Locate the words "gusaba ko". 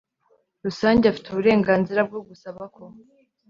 2.29-2.83